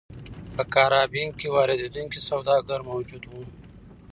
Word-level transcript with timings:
په 0.55 0.63
کارابین 0.73 1.29
کې 1.39 1.47
واردوونکي 1.55 2.19
سوداګر 2.29 2.79
موجود 2.91 3.23
وو. 3.25 3.43